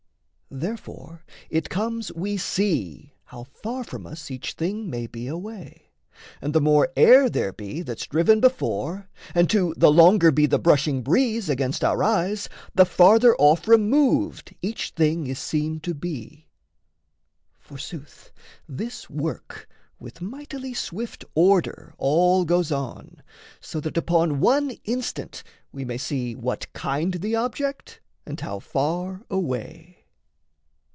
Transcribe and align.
Therefore 0.53 1.23
it 1.49 1.69
comes 1.69 2.11
we 2.11 2.35
see 2.35 3.13
How 3.23 3.45
far 3.45 3.85
from 3.85 4.05
us 4.05 4.29
each 4.29 4.51
thing 4.51 4.89
may 4.89 5.07
be 5.07 5.27
away, 5.27 5.93
And 6.41 6.51
the 6.53 6.59
more 6.59 6.91
air 6.97 7.29
there 7.29 7.53
be 7.53 7.81
that's 7.83 8.05
driven 8.05 8.41
before, 8.41 9.07
And 9.33 9.49
too 9.49 9.73
the 9.77 9.89
longer 9.89 10.29
be 10.29 10.47
the 10.47 10.59
brushing 10.59 11.03
breeze 11.03 11.47
Against 11.49 11.85
our 11.85 12.03
eyes, 12.03 12.49
the 12.75 12.83
farther 12.83 13.33
off 13.37 13.65
removed 13.65 14.53
Each 14.61 14.89
thing 14.89 15.25
is 15.27 15.39
seen 15.39 15.79
to 15.79 15.93
be: 15.93 16.49
forsooth, 17.57 18.33
this 18.67 19.09
work 19.09 19.69
With 19.99 20.19
mightily 20.19 20.73
swift 20.73 21.23
order 21.33 21.93
all 21.97 22.43
goes 22.43 22.73
on, 22.73 23.23
So 23.61 23.79
that 23.79 23.95
upon 23.95 24.41
one 24.41 24.71
instant 24.83 25.43
we 25.71 25.85
may 25.85 25.97
see 25.97 26.35
What 26.35 26.73
kind 26.73 27.13
the 27.13 27.37
object 27.37 28.01
and 28.25 28.37
how 28.37 28.59
far 28.59 29.23
away. 29.29 29.99